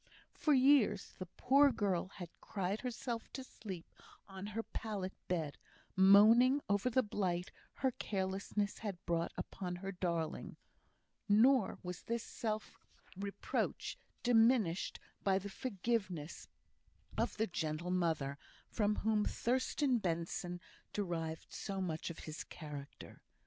[0.33, 3.85] For years the poor girl had cried herself to sleep
[4.27, 5.59] on her pallet bed,
[5.95, 10.57] moaning over the blight her carelessness had brought upon her darling;
[11.29, 12.79] nor was this self
[13.15, 16.47] reproach diminished by the forgiveness
[17.15, 18.39] of the gentle mother,
[18.71, 20.59] from whom Thurstan Benson
[20.93, 23.21] derived so much of his character.